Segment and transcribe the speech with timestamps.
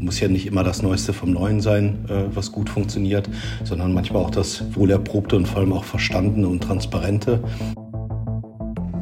[0.00, 3.28] Muss ja nicht immer das Neueste vom Neuen sein, äh, was gut funktioniert,
[3.64, 7.42] sondern manchmal auch das Wohlerprobte und vor allem auch Verstandene und Transparente.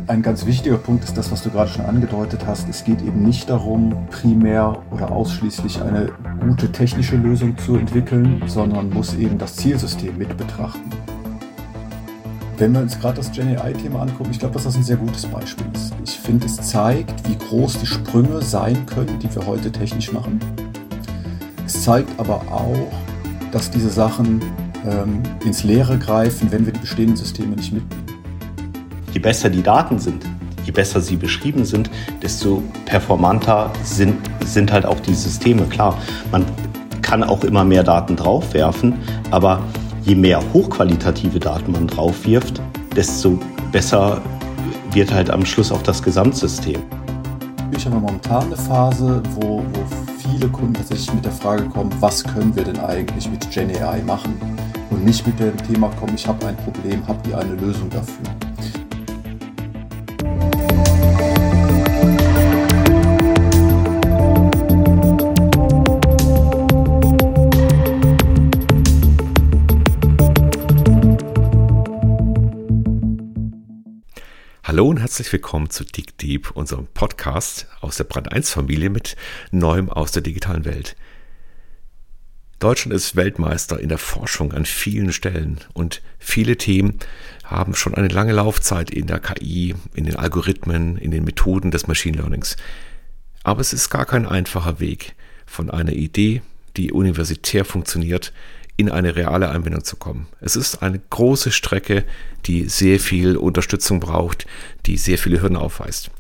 [0.09, 2.69] Ein ganz wichtiger Punkt ist das, was du gerade schon angedeutet hast.
[2.69, 8.89] Es geht eben nicht darum, primär oder ausschließlich eine gute technische Lösung zu entwickeln, sondern
[8.91, 10.91] muss eben das Zielsystem mit betrachten.
[12.57, 15.67] Wenn wir uns gerade das GenAI-Thema angucken, ich glaube, dass das ein sehr gutes Beispiel
[15.75, 15.93] ist.
[16.05, 20.41] Ich finde, es zeigt, wie groß die Sprünge sein können, die wir heute technisch machen.
[21.67, 22.93] Es zeigt aber auch,
[23.51, 24.41] dass diese Sachen
[24.89, 28.05] ähm, ins Leere greifen, wenn wir die bestehenden Systeme nicht mitnehmen.
[29.13, 30.25] Je besser die Daten sind,
[30.65, 31.91] je besser sie beschrieben sind,
[32.23, 35.63] desto performanter sind, sind halt auch die Systeme.
[35.65, 35.99] Klar,
[36.31, 36.45] man
[37.03, 38.95] kann auch immer mehr Daten draufwerfen,
[39.33, 39.61] aber
[40.05, 42.63] je mehr hochqualitative Daten man draufwirft,
[42.95, 43.41] desto
[43.73, 44.21] besser
[44.93, 46.81] wird halt am Schluss auch das Gesamtsystem.
[47.77, 52.23] Ich habe momentan eine Phase, wo, wo viele Kunden tatsächlich mit der Frage kommen, was
[52.23, 54.39] können wir denn eigentlich mit GenAI machen?
[54.91, 58.36] Und nicht mit dem Thema kommen, ich habe ein Problem, habt ihr eine Lösung dafür?
[75.17, 79.17] Herzlich willkommen zu Dig Deep, unserem Podcast aus der Brand 1 Familie mit
[79.51, 80.95] Neuem aus der digitalen Welt.
[82.59, 86.99] Deutschland ist Weltmeister in der Forschung an vielen Stellen und viele Themen
[87.45, 91.87] haben schon eine lange Laufzeit in der KI, in den Algorithmen, in den Methoden des
[91.87, 92.59] Machine Learnings.
[93.43, 95.15] Aber es ist gar kein einfacher Weg
[95.47, 96.43] von einer Idee,
[96.77, 98.35] die universitär funktioniert,
[98.77, 100.27] in eine reale Anwendung zu kommen.
[100.41, 102.05] Es ist eine große Strecke,
[102.45, 104.47] die sehr viel Unterstützung braucht,
[104.87, 106.11] die sehr viele Hürden aufweist.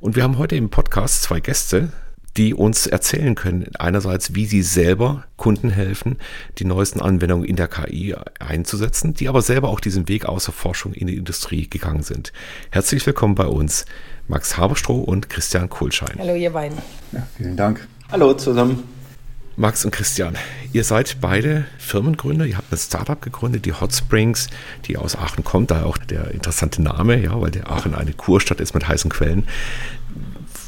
[0.00, 1.90] Und wir haben heute im Podcast zwei Gäste,
[2.36, 6.18] die uns erzählen können, einerseits, wie sie selber Kunden helfen,
[6.58, 10.54] die neuesten Anwendungen in der KI einzusetzen, die aber selber auch diesen Weg aus der
[10.54, 12.32] Forschung in die Industrie gegangen sind.
[12.70, 13.86] Herzlich willkommen bei uns,
[14.28, 16.18] Max Haberstroh und Christian Kohlschein.
[16.18, 16.78] Hallo, ihr beiden.
[17.12, 17.86] Ja, vielen Dank.
[18.10, 18.95] Hallo zusammen.
[19.58, 20.36] Max und Christian,
[20.74, 24.48] ihr seid beide Firmengründer, ihr habt ein Startup gegründet, die Hot Springs,
[24.84, 28.60] die aus Aachen kommt, daher auch der interessante Name, ja, weil der Aachen eine Kurstadt
[28.60, 29.48] ist mit heißen Quellen.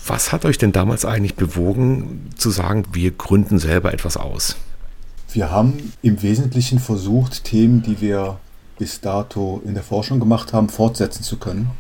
[0.07, 4.57] Was hat euch denn damals eigentlich bewogen zu sagen, wir gründen selber etwas aus?
[5.31, 8.39] Wir haben im Wesentlichen versucht, Themen, die wir
[8.79, 11.73] bis dato in der Forschung gemacht haben, fortsetzen zu können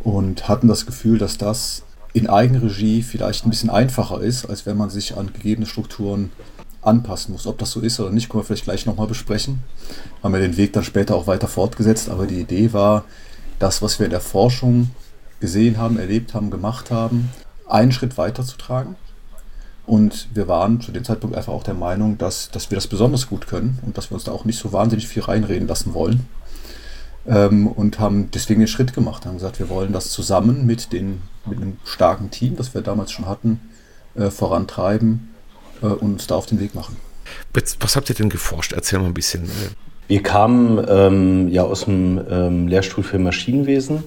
[0.00, 4.76] und hatten das Gefühl, dass das in Eigenregie vielleicht ein bisschen einfacher ist, als wenn
[4.76, 6.30] man sich an gegebene Strukturen
[6.82, 7.46] anpassen muss.
[7.46, 9.62] Ob das so ist oder nicht, können wir vielleicht gleich nochmal besprechen.
[10.22, 13.04] Haben wir den Weg dann später auch weiter fortgesetzt, aber die Idee war,
[13.58, 14.90] das, was wir in der Forschung
[15.40, 17.30] gesehen haben, erlebt haben, gemacht haben,
[17.68, 18.96] einen Schritt weiterzutragen.
[19.86, 23.28] Und wir waren zu dem Zeitpunkt einfach auch der Meinung, dass, dass wir das besonders
[23.28, 26.26] gut können und dass wir uns da auch nicht so wahnsinnig viel reinreden lassen wollen
[27.26, 31.22] ähm, und haben deswegen den Schritt gemacht, haben gesagt, wir wollen das zusammen mit, den,
[31.46, 33.60] mit einem starken Team, das wir damals schon hatten,
[34.14, 35.30] äh, vorantreiben
[35.82, 36.96] äh, und uns da auf den Weg machen.
[37.52, 38.72] Was habt ihr denn geforscht?
[38.72, 39.50] Erzähl mal ein bisschen.
[40.08, 44.04] Wir kamen ähm, ja aus dem ähm, Lehrstuhl für Maschinenwesen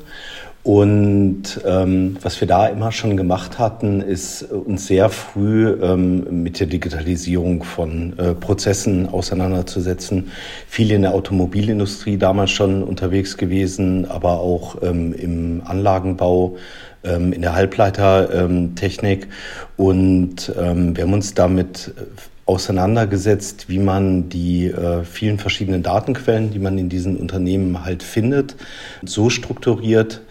[0.66, 6.60] und ähm, was wir da immer schon gemacht hatten, ist uns sehr früh ähm, mit
[6.60, 10.32] der Digitalisierung von äh, Prozessen auseinanderzusetzen.
[10.68, 16.58] Viel in der Automobilindustrie damals schon unterwegs gewesen, aber auch ähm, im Anlagenbau,
[17.06, 19.28] ähm, in der Halbleitertechnik.
[19.78, 21.94] Und ähm, wir haben uns damit
[22.46, 28.56] auseinandergesetzt, wie man die äh, vielen verschiedenen Datenquellen, die man in diesen Unternehmen halt findet,
[29.04, 30.22] so strukturiert,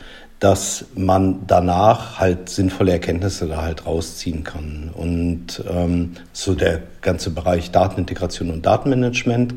[0.44, 4.91] dass man danach halt sinnvolle Erkenntnisse da halt rausziehen kann.
[4.93, 9.55] Und ähm, so der ganze Bereich Datenintegration und Datenmanagement,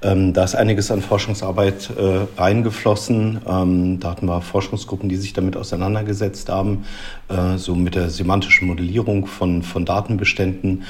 [0.00, 3.42] ähm, da ist einiges an Forschungsarbeit äh, reingeflossen.
[3.46, 6.86] Ähm, da hatten wir Forschungsgruppen, die sich damit auseinandergesetzt haben,
[7.28, 10.84] äh, so mit der semantischen Modellierung von, von Datenbeständen.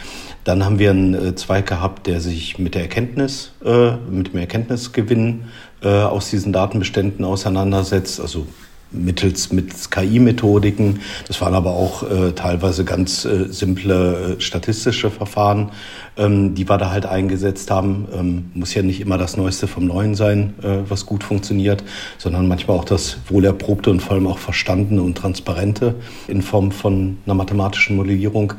[0.45, 4.39] Dann haben wir einen äh, Zweig gehabt, der sich mit der Erkenntnis, äh, mit dem
[4.39, 5.47] Erkenntnisgewinn
[5.83, 8.47] äh, aus diesen Datenbeständen auseinandersetzt, also
[8.93, 11.01] mittels mit KI-Methodiken.
[11.27, 15.71] Das waren aber auch äh, teilweise ganz äh, simple äh, statistische Verfahren,
[16.17, 18.09] ähm, die wir da halt eingesetzt haben.
[18.13, 21.85] Ähm, muss ja nicht immer das Neueste vom Neuen sein, äh, was gut funktioniert,
[22.19, 25.95] sondern manchmal auch das wohlerprobte und vor allem auch verstandene und transparente
[26.29, 28.55] in Form von einer mathematischen Modellierung.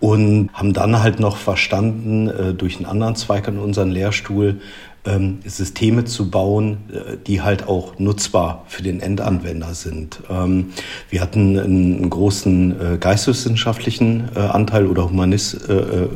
[0.00, 4.60] Und haben dann halt noch verstanden, äh, durch einen anderen Zweig an unseren Lehrstuhl,
[5.04, 10.20] ähm, Systeme zu bauen, äh, die halt auch nutzbar für den Endanwender sind.
[10.30, 10.72] Ähm,
[11.10, 16.08] wir hatten einen großen äh, geisteswissenschaftlichen äh, Anteil oder Humanist, äh, äh,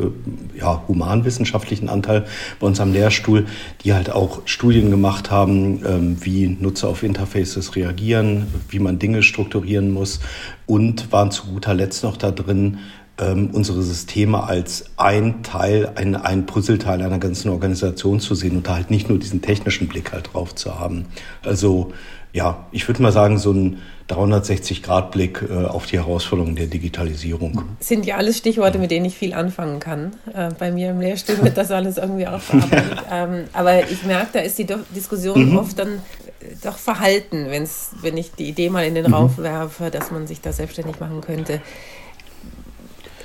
[0.59, 2.27] ja, humanwissenschaftlichen Anteil
[2.61, 3.47] bei uns am Lehrstuhl,
[3.83, 9.23] die halt auch Studien gemacht haben, ähm, wie Nutzer auf Interfaces reagieren, wie man Dinge
[9.23, 10.21] strukturieren muss
[10.67, 12.79] und waren zu guter Letzt noch da drin,
[13.19, 18.67] ähm, unsere Systeme als ein Teil, ein, ein Puzzleteil einer ganzen Organisation zu sehen und
[18.67, 21.07] da halt nicht nur diesen technischen Blick halt drauf zu haben.
[21.43, 21.93] Also
[22.33, 23.79] ja, ich würde mal sagen, so ein
[24.11, 27.63] 360-Grad-Blick äh, auf die Herausforderungen der Digitalisierung.
[27.81, 30.13] Sind ja alles Stichworte, mit denen ich viel anfangen kann.
[30.35, 32.99] Äh, bei mir im Lehrstuhl wird das alles irgendwie auch verarbeitet.
[33.11, 35.57] ähm, aber ich merke, da ist die Diskussion mhm.
[35.57, 35.95] oft dann
[36.41, 39.15] äh, doch verhalten, wenn's, wenn ich die Idee mal in den mhm.
[39.15, 41.63] Raum werfe, dass man sich da selbstständig machen könnte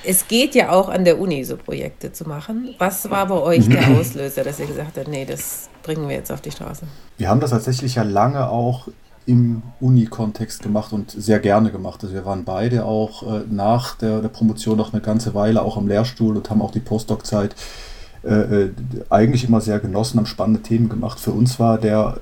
[0.05, 2.75] es geht ja auch an der Uni, so Projekte zu machen.
[2.77, 3.97] Was war bei euch der mhm.
[3.97, 6.85] Auslöser, dass ihr gesagt habt, nee, das bringen wir jetzt auf die Straße?
[7.17, 8.87] Wir haben das tatsächlich ja lange auch
[9.25, 12.01] im Uni-Kontext gemacht und sehr gerne gemacht.
[12.03, 15.77] Also wir waren beide auch äh, nach der, der, Promotion noch eine ganze Weile auch
[15.77, 17.55] am Lehrstuhl und haben auch die Postdoc-Zeit
[18.23, 18.71] äh, äh
[19.09, 21.19] eigentlich immer sehr genossen, haben spannende Themen gemacht.
[21.19, 22.17] Für uns war der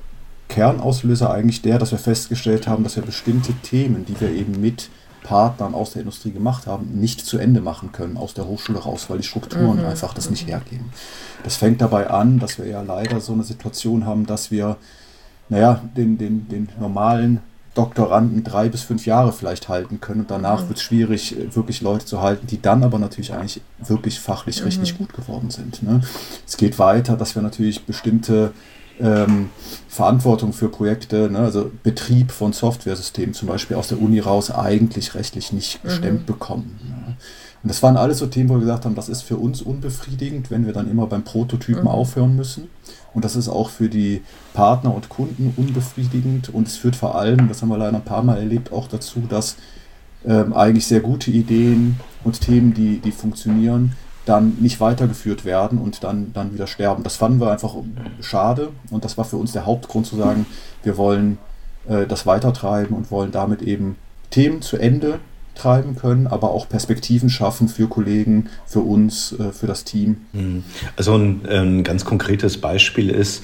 [0.50, 4.90] Kernauslöser eigentlich der, dass wir festgestellt haben, dass wir bestimmte Themen, die wir eben mit
[5.30, 9.06] Partnern aus der Industrie gemacht haben, nicht zu Ende machen können aus der Hochschule raus,
[9.10, 9.86] weil die Strukturen mhm.
[9.86, 10.86] einfach das nicht hergeben.
[11.44, 14.78] Das fängt dabei an, dass wir ja leider so eine Situation haben, dass wir,
[15.48, 17.42] naja, den, den, den normalen
[17.76, 20.70] Doktoranden drei bis fünf Jahre vielleicht halten können und danach mhm.
[20.70, 24.66] wird es schwierig, wirklich Leute zu halten, die dann aber natürlich eigentlich wirklich fachlich mhm.
[24.66, 25.84] richtig gut geworden sind.
[25.84, 26.02] Ne?
[26.48, 28.52] Es geht weiter, dass wir natürlich bestimmte
[29.00, 29.50] ähm,
[29.88, 35.16] Verantwortung für Projekte, ne, also Betrieb von Softwaresystemen zum Beispiel aus der Uni raus eigentlich
[35.16, 36.26] rechtlich nicht gestemmt mhm.
[36.26, 36.80] bekommen.
[36.84, 37.16] Ne.
[37.62, 40.50] Und das waren alles so Themen, wo wir gesagt haben, das ist für uns unbefriedigend,
[40.50, 41.90] wenn wir dann immer beim Prototypen mhm.
[41.90, 42.70] aufhören müssen.
[43.14, 44.22] Und das ist auch für die
[44.54, 46.54] Partner und Kunden unbefriedigend.
[46.54, 49.24] Und es führt vor allem, das haben wir leider ein paar Mal erlebt, auch dazu,
[49.28, 49.58] dass
[50.26, 53.94] ähm, eigentlich sehr gute Ideen und Themen, die, die funktionieren,
[54.30, 57.04] dann nicht weitergeführt werden und dann, dann wieder sterben.
[57.04, 57.76] Das fanden wir einfach
[58.22, 60.46] schade und das war für uns der Hauptgrund zu sagen,
[60.84, 61.40] wir wollen
[61.88, 63.96] äh, das weitertreiben und wollen damit eben
[64.30, 65.20] Themen zu Ende
[65.60, 70.18] treiben können, aber auch Perspektiven schaffen für Kollegen, für uns, äh, für das Team.
[70.34, 70.64] Mhm.
[70.96, 73.44] Also ein, ein ganz konkretes Beispiel ist,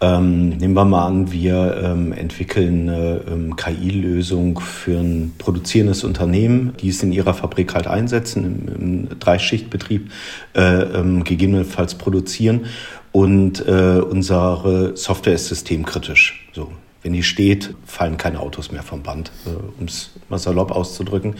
[0.00, 6.74] ähm, nehmen wir mal an, wir ähm, entwickeln eine ähm, KI-Lösung für ein produzierendes Unternehmen,
[6.80, 10.10] die es in ihrer Fabrik halt einsetzen, im, im Dreischichtbetrieb
[10.54, 12.66] äh, ähm, gegebenenfalls produzieren.
[13.12, 16.46] Und äh, unsere Software ist systemkritisch.
[16.52, 16.70] So,
[17.06, 21.36] wenn die steht, fallen keine Autos mehr vom Band, äh, um es mal salopp auszudrücken.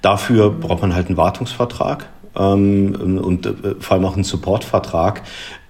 [0.00, 5.22] Dafür braucht man halt einen Wartungsvertrag ähm, und äh, vor allem auch einen Supportvertrag.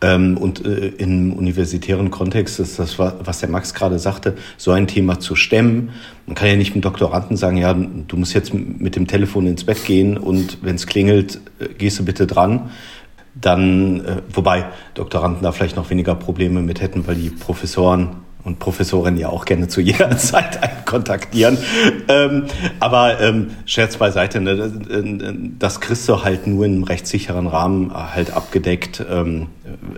[0.03, 4.87] Ähm, und äh, im universitären Kontext ist das, was der Max gerade sagte, so ein
[4.87, 5.93] Thema zu stemmen.
[6.27, 9.65] Man kann ja nicht mit Doktoranden sagen, ja, du musst jetzt mit dem Telefon ins
[9.65, 11.41] Bett gehen und wenn es klingelt,
[11.79, 12.69] gehst du bitte dran
[13.41, 18.17] dann, wobei Doktoranden da vielleicht noch weniger Probleme mit hätten, weil die Professoren
[18.49, 21.59] und Professorinnen ja auch gerne zu jeder Zeit einen kontaktieren.
[22.09, 22.47] Ähm,
[22.81, 28.33] aber ähm, Scherz beiseite, ne, das kriegst du halt nur in einem rechtssicheren Rahmen halt
[28.33, 29.49] abgedeckt, ähm,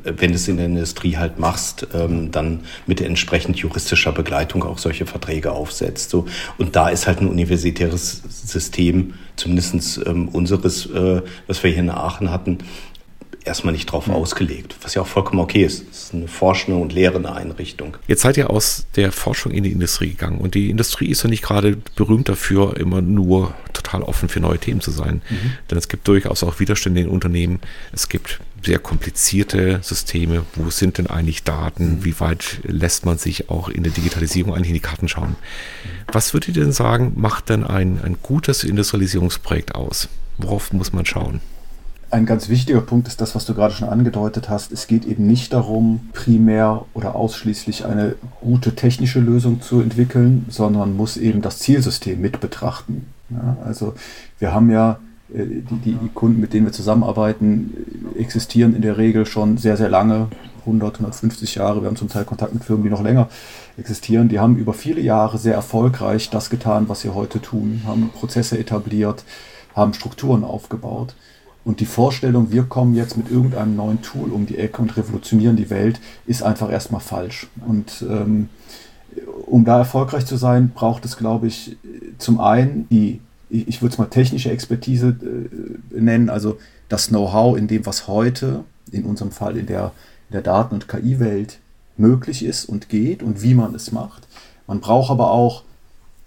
[0.02, 4.78] wenn du es in der Industrie halt machst, ähm, dann mit entsprechend juristischer Begleitung auch
[4.78, 6.10] solche Verträge aufsetzt.
[6.10, 6.26] So.
[6.58, 11.90] Und da ist halt ein universitäres System, zumindest ähm, unseres, äh, was wir hier in
[11.90, 12.58] Aachen hatten,
[13.50, 14.14] erstmal nicht drauf mhm.
[14.14, 15.84] ausgelegt, was ja auch vollkommen okay ist.
[15.90, 17.96] Es ist eine forschende und lehrende Einrichtung.
[18.06, 21.28] Jetzt seid ihr aus der Forschung in die Industrie gegangen und die Industrie ist ja
[21.28, 25.20] nicht gerade berühmt dafür, immer nur total offen für neue Themen zu sein.
[25.28, 25.52] Mhm.
[25.68, 27.58] Denn es gibt durchaus auch Widerstände in Unternehmen.
[27.92, 30.44] Es gibt sehr komplizierte Systeme.
[30.54, 31.96] Wo sind denn eigentlich Daten?
[31.96, 32.04] Mhm.
[32.04, 35.34] Wie weit lässt man sich auch in der Digitalisierung eigentlich in die Karten schauen?
[36.12, 40.08] Was würdet ihr denn sagen, macht denn ein, ein gutes Industrialisierungsprojekt aus?
[40.38, 41.40] Worauf muss man schauen?
[42.12, 44.72] Ein ganz wichtiger Punkt ist das, was du gerade schon angedeutet hast.
[44.72, 50.96] Es geht eben nicht darum, primär oder ausschließlich eine gute technische Lösung zu entwickeln, sondern
[50.96, 53.06] muss eben das Zielsystem mit betrachten.
[53.30, 53.94] Ja, also
[54.40, 54.98] wir haben ja
[55.32, 57.74] äh, die, die, die, Kunden, mit denen wir zusammenarbeiten,
[58.18, 60.26] existieren in der Regel schon sehr, sehr lange,
[60.60, 61.80] 100, 150 Jahre.
[61.80, 63.28] Wir haben zum Teil Kontakt mit Firmen, die noch länger
[63.78, 64.28] existieren.
[64.28, 68.58] Die haben über viele Jahre sehr erfolgreich das getan, was sie heute tun, haben Prozesse
[68.58, 69.22] etabliert,
[69.76, 71.14] haben Strukturen aufgebaut.
[71.64, 75.56] Und die Vorstellung, wir kommen jetzt mit irgendeinem neuen Tool um die Ecke und revolutionieren
[75.56, 77.48] die Welt, ist einfach erstmal falsch.
[77.66, 78.48] Und ähm,
[79.46, 81.76] um da erfolgreich zu sein, braucht es, glaube ich,
[82.18, 87.68] zum einen die, ich würde es mal technische Expertise äh, nennen, also das Know-how in
[87.68, 89.92] dem, was heute, in unserem Fall in der,
[90.28, 91.58] in der Daten- und KI-Welt
[91.96, 94.26] möglich ist und geht und wie man es macht.
[94.66, 95.64] Man braucht aber auch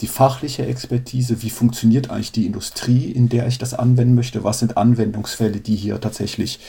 [0.04, 4.60] die fachliche Expertise, wie funktioniert eigentlich die Industrie, in der ich das anwenden möchte, was
[4.60, 6.60] sind Anwendungsfälle, die hier tatsächlich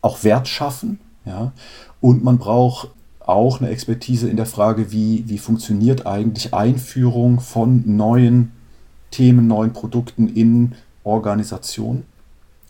[0.00, 0.98] auch Wert schaffen.
[1.26, 1.52] Ja?
[2.00, 2.88] Und man braucht
[3.20, 8.52] auch eine Expertise in der Frage, wie, wie funktioniert eigentlich Einführung von neuen
[9.10, 10.72] Themen, neuen Produkten in
[11.04, 12.04] Organisationen.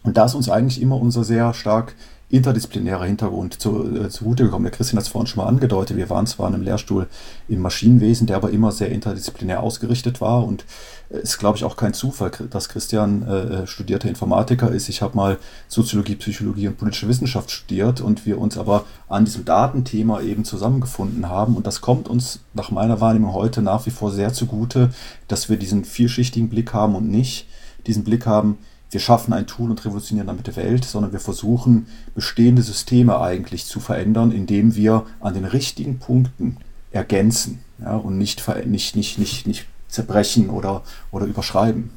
[0.02, 1.94] Und da ist uns eigentlich immer unser sehr stark
[2.32, 4.64] interdisziplinärer Hintergrund zu, äh, zugute gekommen.
[4.64, 5.98] Der Christian hat es vorhin schon mal angedeutet.
[5.98, 7.06] Wir waren zwar in einem Lehrstuhl
[7.46, 10.64] im Maschinenwesen, der aber immer sehr interdisziplinär ausgerichtet war und
[11.10, 14.88] es äh, ist, glaube ich, auch kein Zufall, dass Christian äh, äh, studierter Informatiker ist.
[14.88, 19.44] Ich habe mal Soziologie, Psychologie und politische Wissenschaft studiert und wir uns aber an diesem
[19.44, 21.54] Datenthema eben zusammengefunden haben.
[21.54, 24.90] Und das kommt uns nach meiner Wahrnehmung heute nach wie vor sehr zugute,
[25.28, 27.46] dass wir diesen vielschichtigen Blick haben und nicht
[27.86, 28.56] diesen Blick haben,
[28.92, 33.64] wir schaffen ein Tool und revolutionieren damit die Welt, sondern wir versuchen bestehende Systeme eigentlich
[33.64, 36.58] zu verändern, indem wir an den richtigen Punkten
[36.90, 41.90] ergänzen ja, und nicht, nicht, nicht, nicht, nicht zerbrechen oder, oder überschreiben.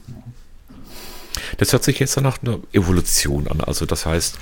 [1.58, 3.60] Das hört sich jetzt nach einer Evolution an.
[3.60, 4.38] Also das heißt,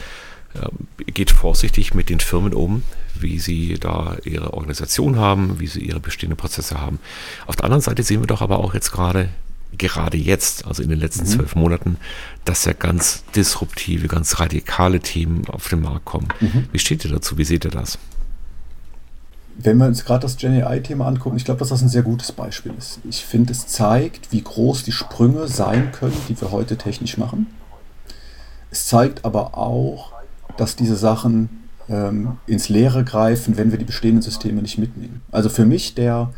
[0.55, 2.83] ähm, geht vorsichtig mit den Firmen um,
[3.15, 6.99] wie sie da ihre Organisation haben, wie sie ihre bestehenden Prozesse haben.
[7.47, 9.29] Auf der anderen Seite sehen wir doch aber auch jetzt gerade
[9.77, 11.29] gerade jetzt, also in den letzten mhm.
[11.29, 11.97] zwölf Monaten,
[12.45, 16.27] dass ja ganz disruptive, ganz radikale Themen auf den Markt kommen.
[16.39, 16.67] Mhm.
[16.71, 17.37] Wie steht ihr dazu?
[17.37, 17.97] Wie seht ihr das?
[19.55, 22.31] Wenn wir uns gerade das Gen AI-Thema angucken, ich glaube, dass das ein sehr gutes
[22.31, 22.99] Beispiel ist.
[23.07, 27.47] Ich finde, es zeigt, wie groß die Sprünge sein können, die wir heute technisch machen.
[28.71, 30.11] Es zeigt aber auch,
[30.57, 35.21] dass diese Sachen ähm, ins Leere greifen, wenn wir die bestehenden Systeme nicht mitnehmen.
[35.31, 36.33] Also für mich der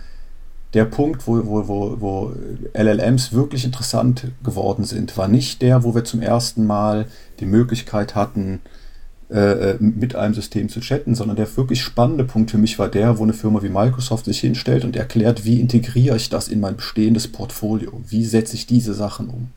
[0.75, 2.33] der Punkt, wo, wo, wo, wo
[2.73, 7.07] LLMs wirklich interessant geworden sind, war nicht der, wo wir zum ersten Mal
[7.39, 8.59] die Möglichkeit hatten,
[9.27, 12.89] äh, äh, mit einem System zu chatten, sondern der wirklich spannende Punkt für mich war
[12.89, 16.59] der, wo eine Firma wie Microsoft sich hinstellt und erklärt, wie integriere ich das in
[16.59, 19.47] mein bestehendes Portfolio, wie setze ich diese Sachen um.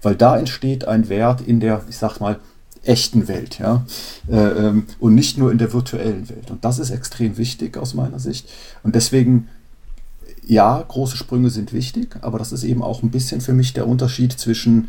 [0.00, 2.38] Weil da entsteht ein Wert in der, ich sag mal,
[2.84, 3.84] echten Welt, ja,
[4.30, 6.50] äh, ähm, und nicht nur in der virtuellen Welt.
[6.50, 8.48] Und das ist extrem wichtig aus meiner Sicht.
[8.82, 9.48] Und deswegen
[10.48, 13.86] ja, große Sprünge sind wichtig, aber das ist eben auch ein bisschen für mich der
[13.86, 14.88] Unterschied zwischen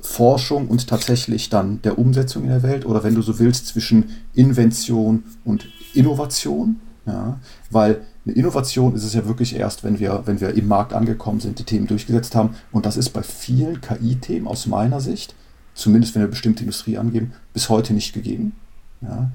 [0.00, 4.10] Forschung und tatsächlich dann der Umsetzung in der Welt oder wenn du so willst, zwischen
[4.34, 6.80] Invention und Innovation.
[7.06, 10.92] Ja, weil eine Innovation ist es ja wirklich erst, wenn wir, wenn wir im Markt
[10.92, 12.54] angekommen sind, die Themen durchgesetzt haben.
[12.70, 15.34] Und das ist bei vielen KI-Themen aus meiner Sicht,
[15.74, 18.52] zumindest wenn wir bestimmte Industrie angeben, bis heute nicht gegeben.
[19.00, 19.32] Ja.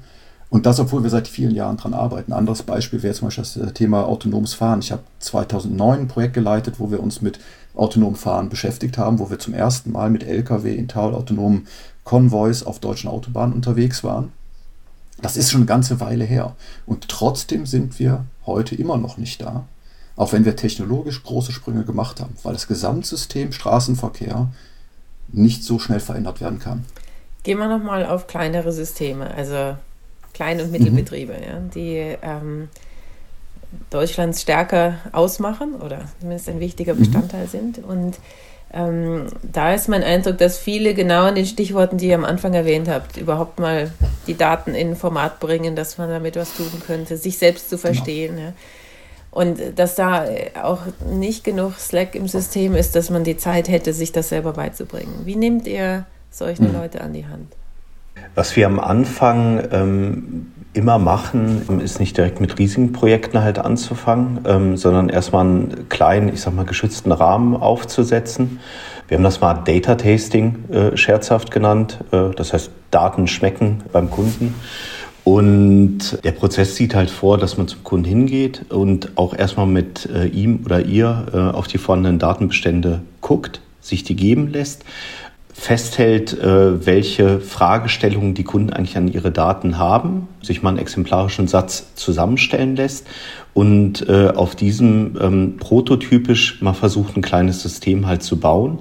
[0.50, 2.32] Und das, obwohl wir seit vielen Jahren daran arbeiten.
[2.32, 4.80] Anderes Beispiel wäre zum Beispiel das äh, Thema autonomes Fahren.
[4.80, 7.38] Ich habe 2009 ein Projekt geleitet, wo wir uns mit
[7.74, 11.66] autonomem Fahren beschäftigt haben, wo wir zum ersten Mal mit Lkw in teilautonomen
[12.04, 14.32] Konvois auf deutschen Autobahnen unterwegs waren.
[15.20, 16.56] Das ist schon eine ganze Weile her.
[16.86, 19.66] Und trotzdem sind wir heute immer noch nicht da,
[20.16, 24.48] auch wenn wir technologisch große Sprünge gemacht haben, weil das Gesamtsystem Straßenverkehr
[25.30, 26.84] nicht so schnell verändert werden kann.
[27.42, 29.32] Gehen wir nochmal auf kleinere Systeme.
[29.34, 29.76] Also
[30.34, 31.42] Klein- und Mittelbetriebe, mhm.
[31.42, 32.68] ja, die ähm,
[33.90, 36.98] Deutschlands stärker ausmachen oder zumindest ein wichtiger mhm.
[37.00, 37.50] Bestandteil mhm.
[37.50, 37.78] sind.
[37.78, 38.18] Und
[38.72, 42.54] ähm, da ist mein Eindruck, dass viele genau an den Stichworten, die ihr am Anfang
[42.54, 43.90] erwähnt habt, überhaupt mal
[44.26, 47.76] die Daten in ein Format bringen, dass man damit was tun könnte, sich selbst zu
[47.76, 47.92] genau.
[47.94, 48.36] verstehen.
[48.36, 48.48] Genau.
[48.48, 48.54] Ja.
[49.30, 50.26] Und dass da
[50.62, 50.80] auch
[51.10, 55.20] nicht genug Slack im System ist, dass man die Zeit hätte, sich das selber beizubringen.
[55.24, 56.74] Wie nehmt ihr solche mhm.
[56.74, 57.54] Leute an die Hand?
[58.34, 64.40] Was wir am Anfang ähm, immer machen, ist nicht direkt mit riesigen Projekten halt anzufangen,
[64.46, 68.60] ähm, sondern erstmal einen kleinen, ich sag mal, geschützten Rahmen aufzusetzen.
[69.08, 71.98] Wir haben das mal Data Tasting äh, scherzhaft genannt.
[72.12, 74.54] Äh, das heißt, Daten schmecken beim Kunden.
[75.24, 80.06] Und der Prozess sieht halt vor, dass man zum Kunden hingeht und auch erstmal mit
[80.06, 84.84] äh, ihm oder ihr äh, auf die vorhandenen Datenbestände guckt, sich die geben lässt,
[85.58, 91.48] festhält, äh, welche Fragestellungen die Kunden eigentlich an ihre Daten haben, sich mal einen exemplarischen
[91.48, 93.08] Satz zusammenstellen lässt
[93.54, 98.78] und äh, auf diesem ähm, prototypisch mal versucht, ein kleines System halt zu bauen.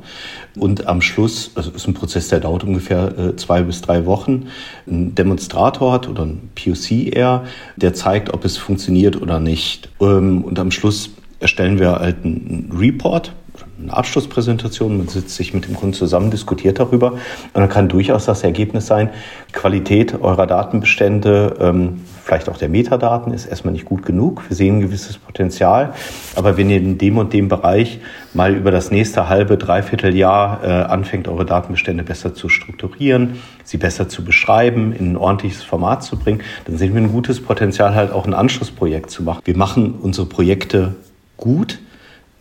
[0.56, 4.46] Und am Schluss, also ist ein Prozess, der dauert ungefähr äh, zwei bis drei Wochen,
[4.86, 9.90] ein Demonstrator hat oder ein POC eher, der zeigt, ob es funktioniert oder nicht.
[10.00, 13.34] Ähm, und am Schluss erstellen wir halt einen Report,
[13.82, 17.22] eine Abschlusspräsentation, man sitzt sich mit dem Kunden zusammen, diskutiert darüber und
[17.54, 19.10] dann kann durchaus das Ergebnis sein,
[19.52, 24.44] Qualität eurer Datenbestände ähm, vielleicht auch der Metadaten ist erstmal nicht gut genug.
[24.50, 25.94] Wir sehen ein gewisses Potenzial,
[26.36, 28.00] aber wenn ihr in dem und dem Bereich
[28.34, 33.78] mal über das nächste halbe, dreiviertel Jahr äh, anfängt, eure Datenbestände besser zu strukturieren, sie
[33.78, 37.96] besser zu beschreiben, in ein ordentliches Format zu bringen, dann sehen wir ein gutes Potenzial,
[37.96, 39.42] halt auch ein Anschlussprojekt zu machen.
[39.46, 40.96] Wir machen unsere Projekte
[41.38, 41.80] gut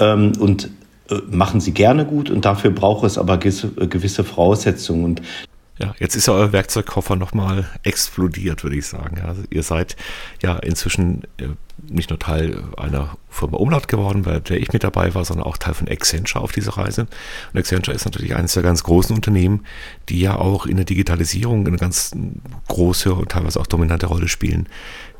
[0.00, 0.70] ähm, und
[1.30, 5.04] machen sie gerne gut und dafür braucht es aber gewisse Voraussetzungen.
[5.04, 5.22] Und
[5.78, 9.20] ja, jetzt ist ja euer Werkzeugkoffer nochmal explodiert, würde ich sagen.
[9.20, 9.96] Also ihr seid
[10.42, 11.48] ja inzwischen äh,
[11.86, 15.58] nicht nur Teil einer Firma Umlaut geworden, bei der ich mit dabei war, sondern auch
[15.58, 17.02] Teil von Accenture auf dieser Reise.
[17.52, 19.66] Und Accenture ist natürlich eines der ganz großen Unternehmen,
[20.08, 22.12] die ja auch in der Digitalisierung eine ganz
[22.68, 24.68] große und teilweise auch dominante Rolle spielen.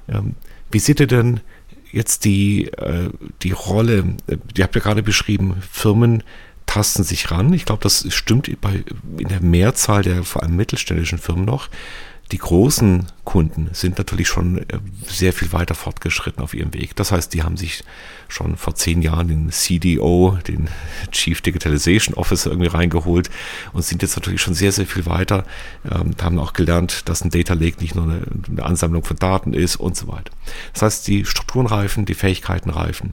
[0.08, 0.36] Ähm,
[0.70, 1.40] wie seht ihr denn
[1.92, 3.10] jetzt die, äh,
[3.42, 4.16] die Rolle,
[4.56, 6.22] die habt ihr gerade beschrieben, Firmen
[6.66, 7.52] tasten sich ran.
[7.52, 8.84] Ich glaube, das stimmt bei,
[9.18, 11.68] in der Mehrzahl der vor allem mittelständischen Firmen noch.
[12.32, 16.96] Die großen Kunden sind natürlich schon äh, sehr viel weiter fortgeschritten auf ihrem Weg.
[16.96, 17.84] Das heißt, die haben sich
[18.28, 20.68] schon vor zehn Jahren den CDO, den
[21.12, 23.30] Chief Digitalization Officer irgendwie reingeholt
[23.72, 25.44] und sind jetzt natürlich schon sehr, sehr viel weiter.
[25.88, 29.54] Ähm, haben auch gelernt, dass ein Data Lake nicht nur eine, eine Ansammlung von Daten
[29.54, 30.32] ist und so weiter.
[30.72, 33.12] Das heißt, die Strukturen reifen, die Fähigkeiten reifen.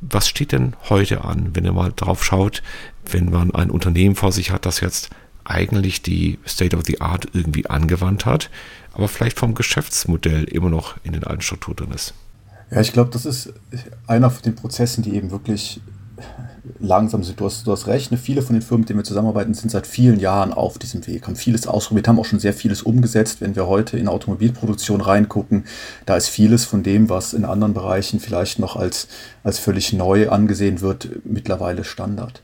[0.00, 2.62] Was steht denn heute an, wenn ihr mal drauf schaut,
[3.10, 5.10] wenn man ein Unternehmen vor sich hat, das jetzt
[5.44, 8.50] eigentlich die State of the Art irgendwie angewandt hat,
[8.92, 12.14] aber vielleicht vom Geschäftsmodell immer noch in den alten Strukturen drin ist.
[12.70, 13.52] Ja, ich glaube, das ist
[14.06, 15.80] einer von den Prozessen, die eben wirklich
[16.78, 17.40] langsam sind.
[17.40, 18.18] Du hast, du hast recht, ne?
[18.18, 21.26] viele von den Firmen, mit denen wir zusammenarbeiten, sind seit vielen Jahren auf diesem Weg,
[21.26, 23.40] haben vieles ausprobiert, haben auch schon sehr vieles umgesetzt.
[23.40, 25.64] Wenn wir heute in Automobilproduktion reingucken,
[26.06, 29.08] da ist vieles von dem, was in anderen Bereichen vielleicht noch als,
[29.42, 32.42] als völlig neu angesehen wird, mittlerweile Standard.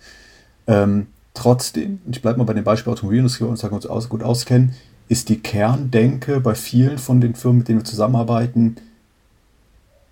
[0.66, 1.06] Ähm,
[1.38, 4.74] trotzdem, ich bleibe mal bei dem Beispiel Automobilindustrie und sagen uns aus, gut auskennen,
[5.08, 8.76] ist die Kerndenke bei vielen von den Firmen, mit denen wir zusammenarbeiten,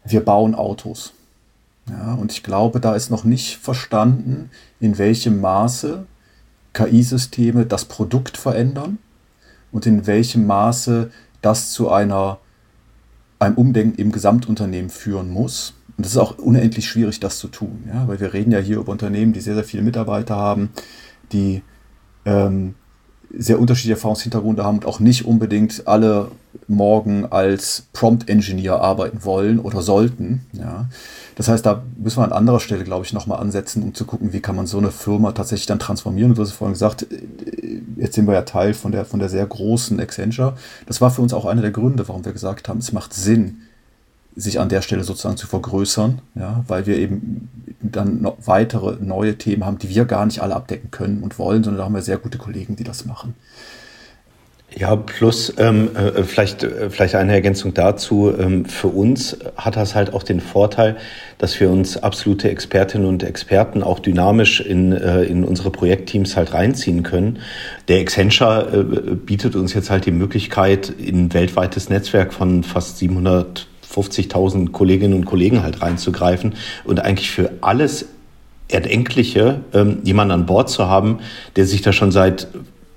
[0.05, 1.13] wir bauen Autos.
[1.91, 6.07] Ja, und ich glaube, da ist noch nicht verstanden, in welchem Maße
[6.73, 8.99] KI-Systeme das Produkt verändern
[9.73, 11.11] und in welchem Maße
[11.43, 12.39] das zu einer,
[13.39, 15.75] einem Umdenken im Gesamtunternehmen führen muss.
[15.97, 18.07] Und es ist auch unendlich schwierig, das zu tun, ja?
[18.09, 20.71] weil wir reden ja hier über Unternehmen, die sehr, sehr viele Mitarbeiter haben,
[21.33, 21.63] die
[22.25, 22.75] ähm,
[23.37, 26.31] sehr unterschiedliche Erfahrungshintergründe haben und auch nicht unbedingt alle
[26.69, 30.47] morgen als Prompt Engineer arbeiten wollen oder sollten.
[30.53, 30.89] Ja.
[31.35, 34.33] Das heißt, da müssen wir an anderer Stelle, glaube ich, nochmal ansetzen, um zu gucken,
[34.33, 36.31] wie kann man so eine Firma tatsächlich dann transformieren.
[36.31, 37.07] Und du hast vorhin gesagt,
[37.97, 40.55] jetzt sind wir ja Teil von der, von der sehr großen Accenture.
[40.87, 43.63] Das war für uns auch einer der Gründe, warum wir gesagt haben, es macht Sinn,
[44.37, 47.49] sich an der Stelle sozusagen zu vergrößern, ja, weil wir eben
[47.81, 51.65] dann noch weitere neue Themen haben, die wir gar nicht alle abdecken können und wollen,
[51.65, 53.35] sondern da haben wir sehr gute Kollegen, die das machen.
[54.79, 58.31] Ja, plus ähm, äh, vielleicht, äh, vielleicht eine Ergänzung dazu.
[58.39, 60.97] Ähm, für uns hat das halt auch den Vorteil,
[61.39, 66.53] dass wir uns absolute Expertinnen und Experten auch dynamisch in, äh, in unsere Projektteams halt
[66.53, 67.39] reinziehen können.
[67.89, 72.99] Der Accenture äh, bietet uns jetzt halt die Möglichkeit, in ein weltweites Netzwerk von fast
[72.99, 78.07] 700 50.000 Kolleginnen und Kollegen halt reinzugreifen und eigentlich für alles
[78.69, 81.19] Erdenkliche ähm, jemanden an Bord zu haben,
[81.55, 82.49] der sich da schon seit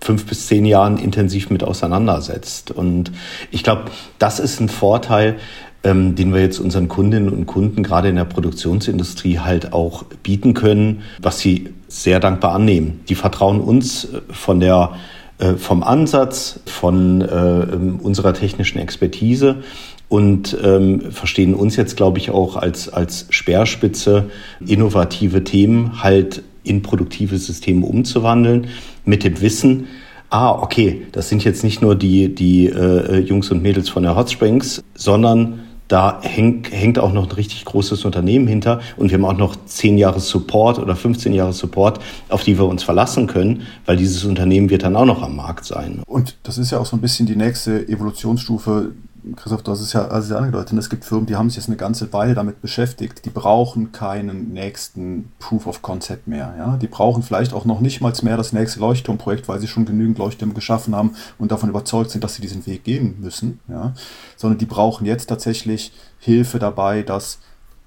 [0.01, 2.71] fünf bis zehn Jahren intensiv mit auseinandersetzt.
[2.71, 3.11] Und
[3.51, 3.85] ich glaube,
[4.17, 5.37] das ist ein Vorteil,
[5.83, 10.53] ähm, den wir jetzt unseren Kundinnen und Kunden gerade in der Produktionsindustrie halt auch bieten
[10.53, 13.01] können, was sie sehr dankbar annehmen.
[13.09, 14.93] Die vertrauen uns von der
[15.39, 19.63] äh, vom Ansatz, von äh, unserer technischen Expertise
[20.09, 24.29] und ähm, verstehen uns jetzt, glaube ich, auch als, als Speerspitze,
[24.65, 28.67] innovative Themen halt in produktive Systeme umzuwandeln,
[29.05, 29.87] mit dem Wissen,
[30.29, 34.15] ah, okay, das sind jetzt nicht nur die, die äh, Jungs und Mädels von der
[34.15, 39.17] Hot Springs, sondern da hängt, hängt auch noch ein richtig großes Unternehmen hinter und wir
[39.17, 43.25] haben auch noch zehn Jahre Support oder 15 Jahre Support, auf die wir uns verlassen
[43.25, 46.03] können, weil dieses Unternehmen wird dann auch noch am Markt sein.
[46.05, 48.91] Und das ist ja auch so ein bisschen die nächste Evolutionsstufe,
[49.35, 51.77] Christoph, du hast es ja, also angedeutet, es gibt Firmen, die haben sich jetzt eine
[51.77, 56.53] ganze Weile damit beschäftigt, die brauchen keinen nächsten Proof of Concept mehr.
[56.57, 56.77] Ja?
[56.77, 60.17] Die brauchen vielleicht auch noch nicht mal mehr das nächste Leuchtturmprojekt, weil sie schon genügend
[60.17, 63.59] Leuchttürme geschaffen haben und davon überzeugt sind, dass sie diesen Weg gehen müssen.
[63.67, 63.93] Ja?
[64.35, 67.39] Sondern die brauchen jetzt tatsächlich Hilfe dabei, das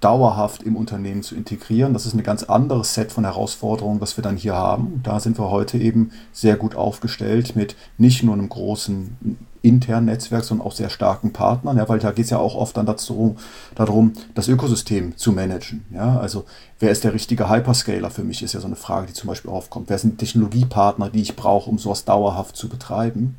[0.03, 1.93] dauerhaft im Unternehmen zu integrieren.
[1.93, 4.99] Das ist ein ganz anderes Set von Herausforderungen, was wir dann hier haben.
[5.03, 9.17] Da sind wir heute eben sehr gut aufgestellt mit nicht nur einem großen
[9.61, 12.75] internen Netzwerk, sondern auch sehr starken Partnern, ja, weil da geht es ja auch oft
[12.75, 13.37] dann dazu,
[13.75, 15.85] darum, das Ökosystem zu managen.
[15.93, 16.43] Ja, also
[16.79, 19.49] wer ist der richtige Hyperscaler für mich, ist ja so eine Frage, die zum Beispiel
[19.49, 19.89] aufkommt.
[19.89, 23.37] Wer sind Technologiepartner, die ich brauche, um sowas dauerhaft zu betreiben?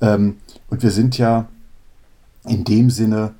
[0.00, 0.36] Ähm,
[0.70, 1.46] und wir sind ja
[2.44, 3.34] in dem Sinne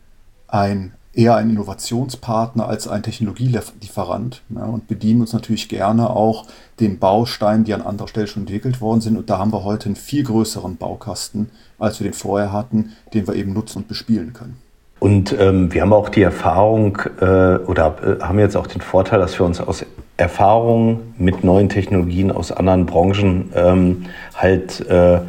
[0.48, 6.44] ein eher ein Innovationspartner als ein Technologielieferant ja, und bedienen uns natürlich gerne auch
[6.78, 9.16] den Bausteinen, die an anderer Stelle schon entwickelt worden sind.
[9.16, 13.26] Und da haben wir heute einen viel größeren Baukasten, als wir den vorher hatten, den
[13.26, 14.58] wir eben nutzen und bespielen können.
[14.98, 19.18] Und ähm, wir haben auch die Erfahrung äh, oder äh, haben jetzt auch den Vorteil,
[19.18, 19.84] dass wir uns aus
[20.16, 25.20] Erfahrungen mit neuen Technologien aus anderen Branchen ähm, halt äh,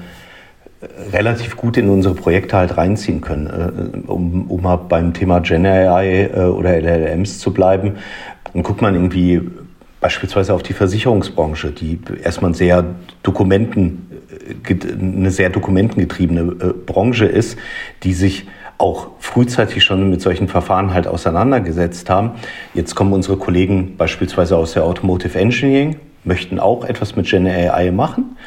[1.12, 3.48] relativ gut in unsere Projekte halt reinziehen können.
[3.48, 7.96] Äh, um, um mal beim Thema Gen AI äh, oder LLMs zu bleiben,
[8.54, 9.42] dann guckt man irgendwie
[10.00, 12.86] beispielsweise auf die Versicherungsbranche, die erstmal sehr
[13.24, 14.08] Dokumenten,
[14.68, 16.44] äh, eine sehr dokumentengetriebene
[16.86, 17.58] Branche ist,
[18.04, 18.46] die sich
[18.78, 22.32] auch frühzeitig schon mit solchen Verfahren halt auseinandergesetzt haben.
[22.76, 27.90] Jetzt kommen unsere Kollegen beispielsweise aus der Automotive Engineering, möchten auch etwas mit Gen AI
[27.90, 28.38] machen,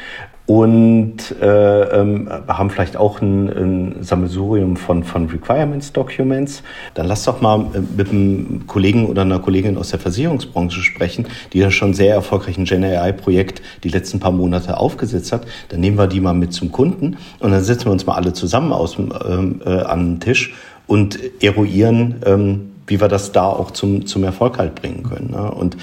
[0.51, 6.61] und äh, ähm, haben vielleicht auch ein, ein Sammelsurium von, von Requirements Documents.
[6.93, 11.25] Dann lass doch mal äh, mit einem Kollegen oder einer Kollegin aus der Versicherungsbranche sprechen,
[11.53, 15.47] die ja schon sehr erfolgreich ein Gen AI-Projekt die letzten paar Monate aufgesetzt hat.
[15.69, 18.33] Dann nehmen wir die mal mit zum Kunden und dann setzen wir uns mal alle
[18.33, 20.53] zusammen aus, ähm, äh, an den Tisch
[20.85, 25.31] und eruieren, ähm, wie wir das da auch zum, zum Erfolg halt bringen können.
[25.31, 25.49] Ne?
[25.49, 25.77] Und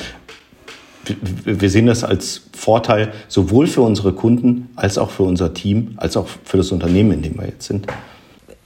[1.44, 6.16] wir sehen das als Vorteil sowohl für unsere Kunden als auch für unser Team, als
[6.16, 7.86] auch für das Unternehmen, in dem wir jetzt sind.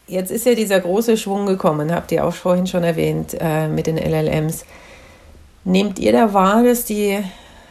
[0.06, 3.86] Jetzt ist ja dieser große Schwung gekommen, habt ihr auch vorhin schon erwähnt, äh, mit
[3.86, 4.64] den LLMs.
[5.64, 7.18] Nehmt ihr da wahr, dass die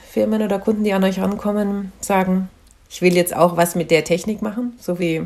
[0.09, 2.49] Firmen oder Kunden, die an euch rankommen, sagen,
[2.89, 5.23] ich will jetzt auch was mit der Technik machen, so wie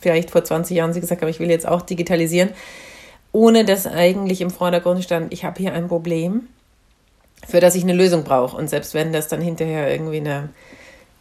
[0.00, 2.50] vielleicht vor 20 Jahren sie gesagt haben, ich will jetzt auch digitalisieren,
[3.32, 6.48] ohne dass eigentlich im Vordergrund stand, ich habe hier ein Problem
[7.46, 8.56] für das ich eine Lösung brauche.
[8.56, 10.50] Und selbst wenn das dann hinterher irgendwie eine,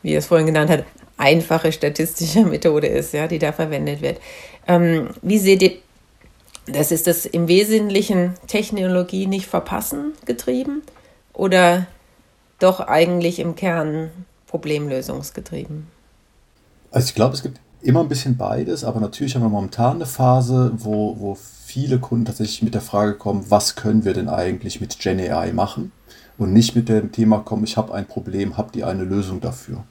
[0.02, 0.86] wie er es vorhin genannt hat,
[1.18, 4.20] einfache statistische Methode ist, ja, die da verwendet wird.
[4.68, 5.72] Ähm, wie seht ihr,
[6.66, 10.82] das ist das im Wesentlichen Technologie nicht verpassen getrieben
[11.34, 11.88] oder
[12.60, 14.12] doch eigentlich im Kern
[14.48, 15.88] problemlösungsgetrieben?
[16.92, 20.06] Also ich glaube, es gibt immer ein bisschen beides, aber natürlich haben wir momentan eine
[20.06, 21.38] Phase, wo, wo
[21.74, 25.52] viele Kunden tatsächlich mit der Frage kommen, was können wir denn eigentlich mit Gen AI
[25.54, 25.92] machen?
[26.38, 29.84] und nicht mit dem Thema kommen, ich habe ein Problem, habt ihr eine Lösung dafür.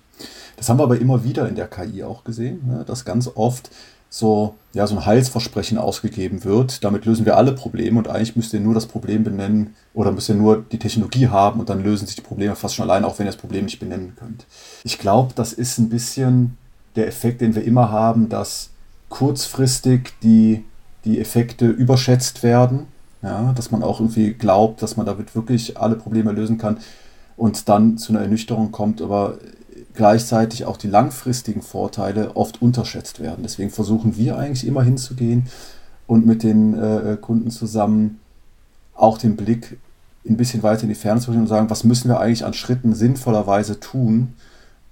[0.57, 3.71] Das haben wir aber immer wieder in der KI auch gesehen, ne, dass ganz oft
[4.11, 6.85] so, ja, so ein Heilsversprechen ausgegeben wird.
[6.85, 10.29] Damit lösen wir alle Probleme und eigentlich müsst ihr nur das Problem benennen oder müsst
[10.29, 13.19] ihr nur die Technologie haben und dann lösen sich die Probleme fast schon allein, auch
[13.19, 14.45] wenn ihr das Problem nicht benennen könnt.
[14.85, 16.59] Ich glaube, das ist ein bisschen
[16.95, 18.69] der Effekt, den wir immer haben, dass
[19.09, 20.65] kurzfristig die,
[21.05, 22.87] die Effekte überschätzt werden
[23.23, 26.79] ja, dass man auch irgendwie glaubt, dass man damit wirklich alle Probleme lösen kann
[27.37, 29.39] und dann zu einer Ernüchterung kommt, aber
[29.95, 33.43] gleichzeitig auch die langfristigen Vorteile oft unterschätzt werden.
[33.43, 35.47] Deswegen versuchen wir eigentlich immer hinzugehen
[36.07, 38.19] und mit den äh, Kunden zusammen
[38.95, 39.79] auch den Blick
[40.29, 42.55] ein bisschen weiter in die Ferne zu richten und sagen, was müssen wir eigentlich an
[42.55, 44.35] Schritten sinnvollerweise tun,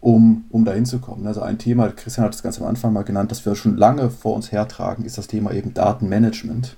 [0.00, 1.26] um, um dahin zu kommen.
[1.26, 4.10] Also ein Thema, Christian hat es ganz am Anfang mal genannt, das wir schon lange
[4.10, 6.76] vor uns hertragen, ist das Thema eben Datenmanagement.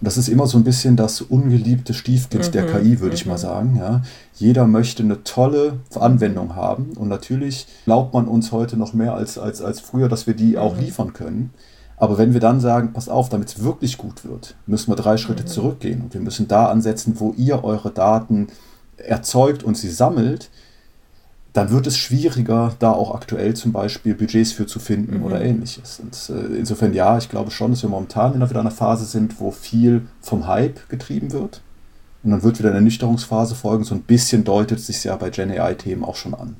[0.00, 3.26] Und das ist immer so ein bisschen das ungeliebte Stiefkind mhm, der KI, würde ich
[3.26, 3.38] mal mhm.
[3.38, 3.76] sagen.
[3.78, 4.02] Ja.
[4.34, 6.92] Jeder möchte eine tolle Anwendung haben.
[6.96, 10.56] Und natürlich glaubt man uns heute noch mehr als, als, als früher, dass wir die
[10.56, 10.80] auch mhm.
[10.80, 11.50] liefern können.
[11.98, 15.18] Aber wenn wir dann sagen, pass auf, damit es wirklich gut wird, müssen wir drei
[15.18, 15.48] Schritte mhm.
[15.48, 16.00] zurückgehen.
[16.00, 18.48] Und wir müssen da ansetzen, wo ihr eure Daten
[18.96, 20.50] erzeugt und sie sammelt,
[21.52, 25.24] dann wird es schwieriger, da auch aktuell zum Beispiel Budgets für zu finden mhm.
[25.24, 26.00] oder ähnliches.
[26.00, 29.50] Und äh, insofern ja, ich glaube schon, dass wir momentan in einer Phase sind, wo
[29.50, 31.62] viel vom Hype getrieben wird.
[32.22, 33.84] Und dann wird wieder eine Ernüchterungsphase folgen.
[33.84, 36.56] So ein bisschen deutet es sich ja bei Gen AI-Themen auch schon an.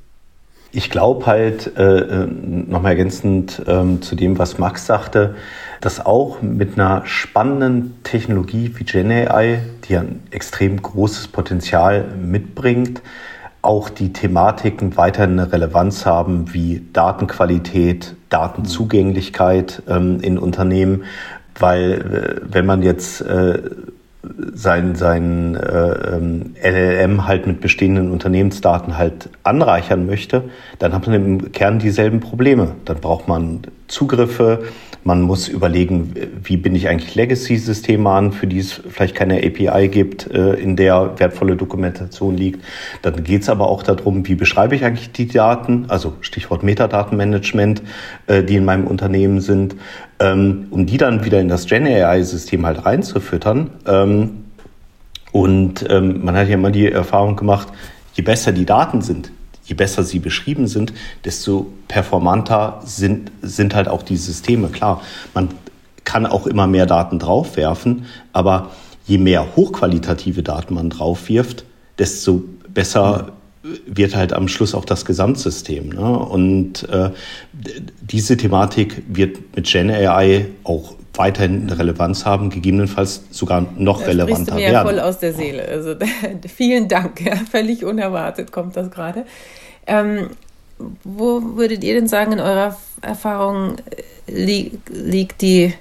[0.72, 5.35] Ich glaube halt, äh, äh nochmal ergänzend äh, zu dem, was Max sagte,
[5.81, 13.03] dass auch mit einer spannenden Technologie wie Gen AI, die ein extrem großes Potenzial mitbringt,
[13.62, 21.04] auch die Thematiken weiter eine Relevanz haben wie Datenqualität, Datenzugänglichkeit ähm, in Unternehmen,
[21.58, 23.58] weil äh, wenn man jetzt äh,
[24.52, 30.44] sein, sein äh, LLM ähm, halt mit bestehenden Unternehmensdaten halt anreichern möchte,
[30.78, 32.72] dann hat man im Kern dieselben Probleme.
[32.84, 34.64] Dann braucht man Zugriffe,
[35.03, 39.88] man muss überlegen, wie bin ich eigentlich Legacy-Systeme an, für die es vielleicht keine API
[39.88, 42.62] gibt, äh, in der wertvolle Dokumentation liegt.
[43.03, 47.83] Dann geht es aber auch darum, wie beschreibe ich eigentlich die Daten, also Stichwort Metadatenmanagement,
[48.26, 49.74] äh, die in meinem Unternehmen sind,
[50.18, 53.70] ähm, um die dann wieder in das Gen AI-System halt reinzufüttern.
[53.87, 54.44] Ähm,
[55.33, 57.68] und ähm, man hat ja immer die Erfahrung gemacht,
[58.14, 59.33] je besser die Daten sind,
[59.70, 60.92] je besser sie beschrieben sind,
[61.24, 64.68] desto performanter sind, sind halt auch die Systeme.
[64.68, 65.00] Klar,
[65.33, 65.48] man
[66.04, 68.70] kann auch immer mehr Daten draufwerfen, aber
[69.06, 71.64] je mehr hochqualitative Daten man draufwirft,
[71.98, 73.33] desto besser
[73.87, 75.90] wird halt am Schluss auch das Gesamtsystem.
[75.90, 76.18] Ne?
[76.18, 77.11] Und äh,
[78.00, 84.54] diese Thematik wird mit Gen AI auch weiterhin Relevanz haben, gegebenenfalls sogar noch das relevanter
[84.54, 84.72] mir werden.
[84.72, 85.68] Ja voll aus der Seele.
[85.68, 85.94] Also
[86.48, 87.20] vielen Dank.
[87.24, 89.26] Ja, völlig unerwartet kommt das gerade.
[89.87, 90.30] Ähm,
[91.04, 93.76] wo würdet ihr denn sagen, in eurer Erfahrung
[94.26, 95.74] äh, li liegt die,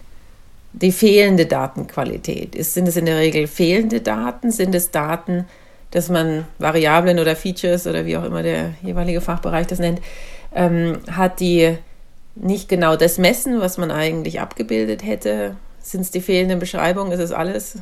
[0.73, 2.53] die fehlende Datenqualität?
[2.53, 4.51] Ist, sind es in der Regel fehlende Daten?
[4.51, 5.45] Sind es Daten,
[5.91, 10.01] dass man Variablen oder Features oder wie auch immer der jeweilige Fachbereich das nennt,
[10.53, 11.77] ähm, hat, die
[12.39, 15.55] nicht genau das messen, was man eigentlich abgebildet hätte?
[15.81, 17.11] Sind es die fehlenden Beschreibungen?
[17.11, 17.77] Ist es alles?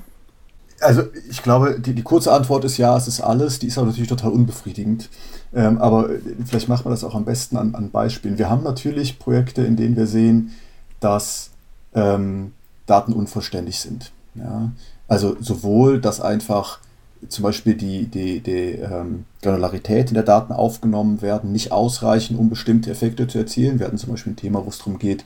[0.80, 3.60] Also ich glaube, die, die kurze Antwort ist ja, es ist alles.
[3.60, 5.10] Die ist aber natürlich total unbefriedigend.
[5.54, 6.10] Ähm, aber
[6.46, 8.38] vielleicht macht man das auch am besten an, an Beispielen.
[8.38, 10.52] Wir haben natürlich Projekte, in denen wir sehen,
[11.00, 11.52] dass
[11.96, 12.54] ähm,
[12.86, 14.12] Daten unvollständig sind.
[14.36, 14.72] Ja?
[15.08, 16.80] Also sowohl, dass einfach
[17.28, 22.50] zum Beispiel die, die, die ähm, Granularität in der Daten aufgenommen werden, nicht ausreichen, um
[22.50, 23.80] bestimmte Effekte zu erzielen.
[23.80, 25.26] Wir hatten zum Beispiel ein Thema, wo es darum geht,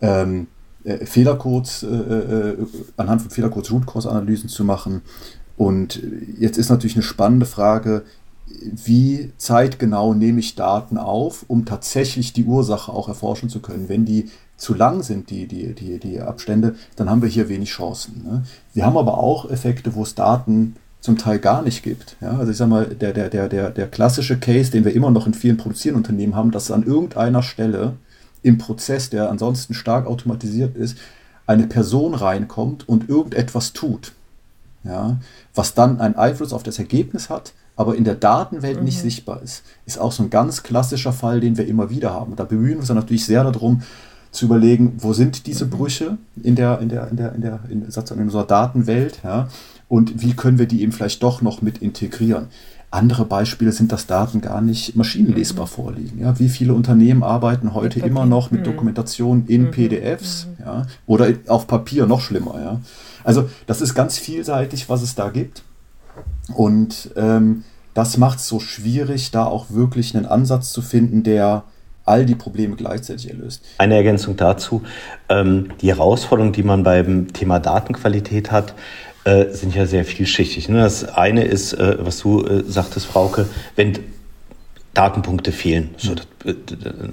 [0.00, 0.46] ähm,
[0.84, 2.56] äh, Fehlercodes, äh, äh,
[2.96, 5.02] anhand von Fehlercodes Root Cause Analysen zu machen.
[5.56, 6.02] Und
[6.38, 8.02] jetzt ist natürlich eine spannende Frage,
[8.46, 13.88] wie zeitgenau nehme ich Daten auf, um tatsächlich die Ursache auch erforschen zu können.
[13.88, 17.70] Wenn die zu lang sind, die, die, die, die Abstände, dann haben wir hier wenig
[17.70, 18.22] Chancen.
[18.24, 18.44] Ne?
[18.72, 22.16] Wir haben aber auch Effekte, wo es Daten zum Teil gar nicht gibt.
[22.20, 25.10] Ja, also ich sage mal, der, der, der, der, der klassische Case, den wir immer
[25.10, 27.94] noch in vielen produzierenden Unternehmen haben, dass an irgendeiner Stelle
[28.42, 30.98] im Prozess, der ansonsten stark automatisiert ist,
[31.46, 34.12] eine Person reinkommt und irgendetwas tut.
[34.84, 35.18] Ja,
[35.54, 38.84] was dann einen Einfluss auf das Ergebnis hat, aber in der Datenwelt mhm.
[38.84, 39.64] nicht sichtbar ist.
[39.84, 42.32] Ist auch so ein ganz klassischer Fall, den wir immer wieder haben.
[42.32, 43.82] Und da bemühen wir uns dann natürlich sehr darum,
[44.36, 45.70] zu überlegen, wo sind diese mhm.
[45.70, 49.48] Brüche in der, in der, in der, in der, in, in unserer Datenwelt, ja,
[49.88, 52.48] und wie können wir die eben vielleicht doch noch mit integrieren.
[52.90, 55.70] Andere Beispiele sind, dass Daten gar nicht maschinenlesbar mhm.
[55.70, 56.20] vorliegen.
[56.20, 58.64] Ja, wie viele Unternehmen arbeiten heute immer noch mit mhm.
[58.64, 59.70] Dokumentation in mhm.
[59.72, 60.64] PDFs mhm.
[60.64, 62.60] ja, oder auf Papier, noch schlimmer.
[62.60, 62.80] Ja.
[63.24, 65.62] Also das ist ganz vielseitig, was es da gibt.
[66.54, 71.64] Und ähm, das macht es so schwierig, da auch wirklich einen Ansatz zu finden, der
[72.06, 73.64] all die Probleme gleichzeitig erlöst.
[73.78, 74.82] Eine Ergänzung dazu.
[75.28, 78.74] Ähm, die Herausforderung, die man beim Thema Datenqualität hat,
[79.24, 80.68] äh, sind ja sehr vielschichtig.
[80.68, 80.78] Ne?
[80.78, 83.98] Das eine ist, äh, was du äh, sagtest, Frauke, wenn
[84.94, 85.90] Datenpunkte fehlen.
[85.98, 86.26] So, das,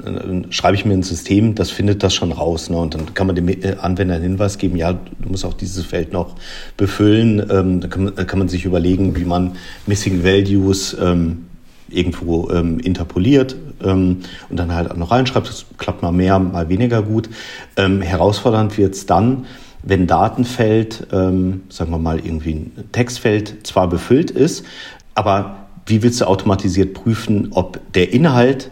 [0.06, 2.70] dann schreibe ich mir ein System, das findet das schon raus.
[2.70, 2.78] Ne?
[2.78, 3.50] Und dann kann man dem
[3.82, 6.36] Anwender einen Hinweis geben, ja, du musst auch dieses Feld noch
[6.78, 7.46] befüllen.
[7.50, 11.48] Ähm, da kann, kann, man sich überlegen, wie man Missing Values ähm,
[11.90, 14.20] irgendwo ähm, interpoliert ähm,
[14.50, 15.48] und dann halt auch noch reinschreibt.
[15.48, 17.30] Das klappt mal mehr, mal weniger gut.
[17.78, 19.46] Ähm, herausfordernd wird es dann,
[19.84, 24.66] wenn Datenfeld, ähm, sagen wir mal irgendwie ein Textfeld zwar befüllt ist,
[25.14, 28.72] aber wie willst du automatisiert prüfen, ob der Inhalt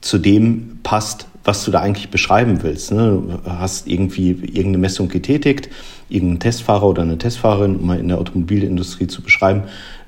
[0.00, 2.92] zu dem passt, was du da eigentlich beschreiben willst?
[2.92, 3.22] Ne?
[3.44, 5.70] Du hast irgendwie irgendeine Messung getätigt,
[6.10, 9.62] irgendein Testfahrer oder eine Testfahrerin, um mal in der Automobilindustrie zu beschreiben,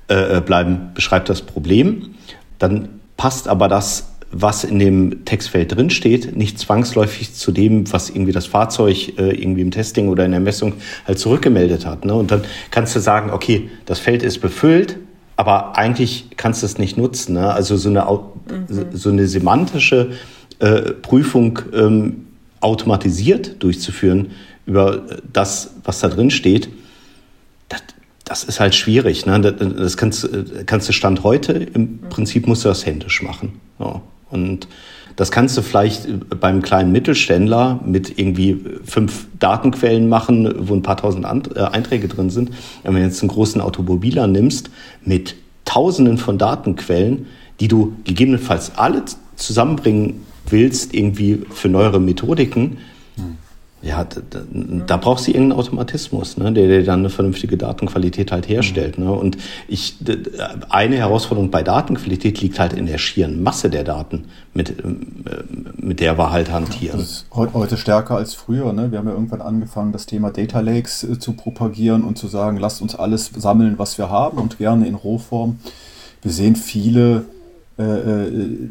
[0.09, 2.15] äh, äh bleiben, beschreibt das Problem.
[2.59, 8.33] Dann passt aber das was in dem Textfeld drinsteht, nicht zwangsläufig zu dem, was irgendwie
[8.33, 10.75] das Fahrzeug äh, irgendwie im Testing oder in der Messung
[11.07, 12.05] halt zurückgemeldet hat.
[12.07, 12.15] Ne?
[12.15, 14.97] Und dann kannst du sagen, okay, das Feld ist befüllt,
[15.37, 17.35] aber eigentlich kannst du es nicht nutzen.
[17.35, 17.53] Ne?
[17.53, 18.87] Also so eine, mhm.
[18.93, 20.13] so eine semantische
[20.59, 22.27] äh, Prüfung ähm,
[22.61, 24.31] automatisiert durchzuführen
[24.65, 26.71] über das, was da drin steht,
[27.69, 27.83] das,
[28.25, 29.27] das ist halt schwierig.
[29.27, 29.41] Ne?
[29.41, 30.27] Das, das kannst,
[30.65, 33.61] kannst du Stand heute, im Prinzip musst du das händisch machen.
[33.79, 34.01] Ja.
[34.33, 34.67] Und
[35.17, 36.09] das kannst du vielleicht
[36.41, 42.31] beim kleinen Mittelständler mit irgendwie fünf Datenquellen machen, wo ein paar tausend äh, Einträge drin
[42.31, 42.51] sind.
[42.83, 44.71] Wenn du jetzt einen großen Automobiler nimmst
[45.05, 47.27] mit tausenden von Datenquellen,
[47.61, 49.05] die du gegebenenfalls alle
[49.37, 52.79] zusammenbringen willst, irgendwie für neuere Methodiken,
[53.83, 54.21] ja, da,
[54.87, 58.97] da brauchst du irgendeinen Automatismus, ne, der, der dann eine vernünftige Datenqualität halt herstellt.
[58.97, 59.11] Ne?
[59.11, 59.97] Und ich,
[60.69, 64.83] eine Herausforderung bei Datenqualität liegt halt in der schieren Masse der Daten, mit, äh,
[65.77, 67.01] mit der wir halt hantieren.
[67.01, 68.73] Das ist heute stärker als früher.
[68.73, 68.93] Ne?
[68.93, 72.59] Wir haben ja irgendwann angefangen, das Thema Data Lakes äh, zu propagieren und zu sagen,
[72.59, 75.59] lasst uns alles sammeln, was wir haben und gerne in Rohform.
[76.23, 77.25] Wir sehen viele
[77.79, 78.69] äh, äh,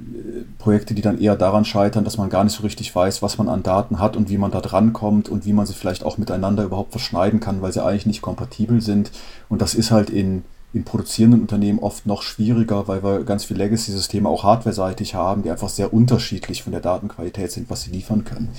[0.58, 3.50] Projekte, die dann eher daran scheitern, dass man gar nicht so richtig weiß, was man
[3.50, 6.64] an Daten hat und wie man da drankommt und wie man sie vielleicht auch miteinander
[6.64, 9.12] überhaupt verschneiden kann, weil sie eigentlich nicht kompatibel sind.
[9.50, 13.64] Und das ist halt in, in produzierenden Unternehmen oft noch schwieriger, weil wir ganz viele
[13.64, 18.24] Legacy-Systeme auch hardware-seitig haben, die einfach sehr unterschiedlich von der Datenqualität sind, was sie liefern
[18.24, 18.50] können.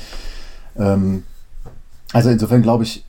[0.77, 1.23] Ähm,
[2.15, 3.05] Also insofern glaube ich,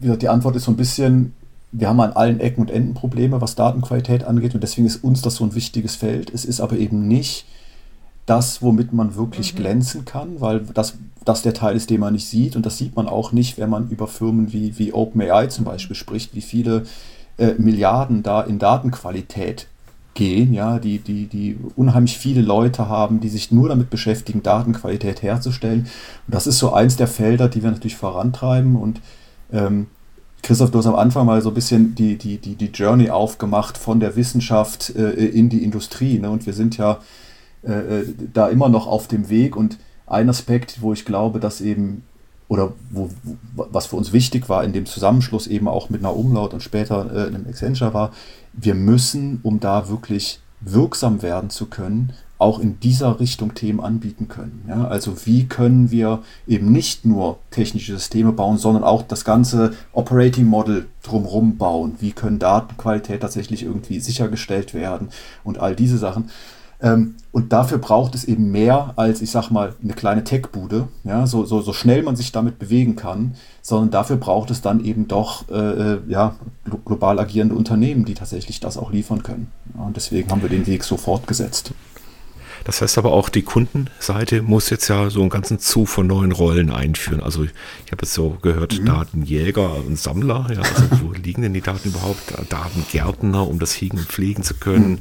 [0.00, 1.34] die Antwort ist so ein bisschen,
[1.72, 5.22] wir haben an allen Ecken und Enden Probleme, was Datenqualität angeht und deswegen ist uns
[5.22, 6.32] das so ein wichtiges Feld.
[6.32, 7.46] Es ist aber eben nicht
[8.26, 9.58] das, womit man wirklich mhm.
[9.58, 12.96] glänzen kann, weil das, das der Teil ist, den man nicht sieht und das sieht
[12.96, 16.84] man auch nicht, wenn man über Firmen wie, wie OpenAI zum Beispiel spricht, wie viele
[17.38, 19.66] äh, Milliarden da in Datenqualität
[20.14, 25.22] gehen, ja, die, die, die unheimlich viele Leute haben, die sich nur damit beschäftigen, Datenqualität
[25.22, 25.82] herzustellen.
[26.26, 28.74] Und das ist so eins der Felder, die wir natürlich vorantreiben.
[28.74, 29.00] Und
[29.52, 29.86] ähm,
[30.42, 33.76] Christoph, du hast am Anfang mal so ein bisschen die, die, die, die Journey aufgemacht
[33.76, 36.18] von der Wissenschaft äh, in die Industrie.
[36.18, 36.30] Ne?
[36.30, 37.00] Und wir sind ja
[37.62, 39.56] äh, äh da immer noch auf dem Weg.
[39.56, 42.02] Und ein Aspekt, wo ich glaube, dass eben
[42.48, 43.10] oder wo,
[43.54, 47.14] was für uns wichtig war in dem Zusammenschluss eben auch mit einer Umlaut und später
[47.14, 48.12] äh, einem Accenture war,
[48.54, 54.28] wir müssen, um da wirklich wirksam werden zu können, auch in dieser Richtung Themen anbieten
[54.28, 54.64] können.
[54.68, 59.72] Ja, also wie können wir eben nicht nur technische Systeme bauen, sondern auch das ganze
[59.92, 61.96] Operating Model drumherum bauen.
[61.98, 65.08] Wie können Datenqualität tatsächlich irgendwie sichergestellt werden
[65.42, 66.30] und all diese Sachen.
[66.80, 71.26] Ähm, und dafür braucht es eben mehr als, ich sag mal, eine kleine Tech-Bude, ja,
[71.26, 75.08] so, so, so schnell man sich damit bewegen kann, sondern dafür braucht es dann eben
[75.08, 76.36] doch äh, äh ja,
[76.84, 79.50] global agierende Unternehmen, die tatsächlich das auch liefern können.
[79.76, 81.72] Und deswegen haben wir den Weg so fortgesetzt.
[82.64, 86.32] Das heißt aber auch, die Kundenseite muss jetzt ja so einen ganzen Zug von neuen
[86.32, 87.22] Rollen einführen.
[87.22, 88.86] Also ich habe jetzt so gehört, mhm.
[88.86, 90.46] Datenjäger und Sammler.
[90.52, 92.34] Ja, also wo liegen denn die Daten überhaupt?
[92.48, 95.00] Datengärtner, um das Hegen und Pflegen zu können.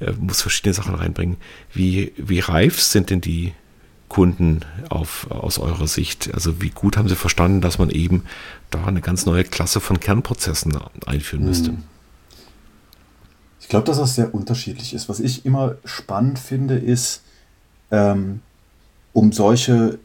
[0.00, 0.06] Mhm.
[0.06, 1.36] Äh, muss verschiedene Sachen reinbringen.
[1.72, 3.52] Wie, wie reif sind denn die
[4.08, 6.34] Kunden auf, aus eurer Sicht?
[6.34, 8.24] Also wie gut haben sie verstanden, dass man eben
[8.70, 11.72] da eine ganz neue Klasse von Kernprozessen einführen müsste?
[11.72, 11.89] Mhm
[13.70, 15.08] glaube, dass das sehr unterschiedlich ist.
[15.08, 17.22] Was ich immer spannend finde, ist,
[17.90, 18.40] ähm,
[19.12, 19.98] um solche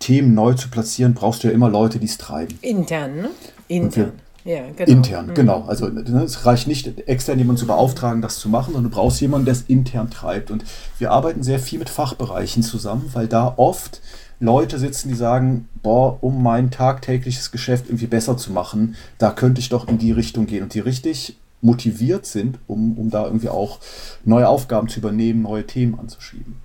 [0.00, 2.58] Themen neu zu platzieren, brauchst du ja immer Leute, die es treiben.
[2.60, 3.30] Intern, ne?
[3.68, 4.12] Intern.
[4.44, 4.90] Ja, genau.
[4.90, 5.34] Intern, mhm.
[5.34, 5.64] genau.
[5.68, 9.20] Also ne, es reicht nicht, extern jemanden zu beauftragen, das zu machen, sondern du brauchst
[9.20, 10.50] jemanden, der es intern treibt.
[10.50, 10.64] Und
[10.98, 14.00] wir arbeiten sehr viel mit Fachbereichen zusammen, weil da oft
[14.40, 19.60] Leute sitzen, die sagen, boah, um mein tagtägliches Geschäft irgendwie besser zu machen, da könnte
[19.60, 20.64] ich doch in die Richtung gehen.
[20.64, 23.78] Und die richtig motiviert sind, um, um da irgendwie auch
[24.24, 26.56] neue Aufgaben zu übernehmen, neue Themen anzuschieben.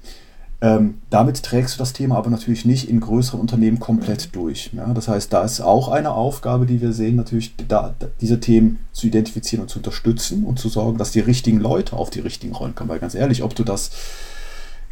[0.60, 4.72] Ähm, damit trägst du das Thema aber natürlich nicht in größeren Unternehmen komplett durch.
[4.74, 4.92] Ja?
[4.92, 9.06] Das heißt, da ist auch eine Aufgabe, die wir sehen, natürlich da, diese Themen zu
[9.06, 12.74] identifizieren und zu unterstützen und zu sorgen, dass die richtigen Leute auf die richtigen Rollen
[12.74, 12.90] kommen.
[12.90, 13.92] Weil ganz ehrlich, ob du das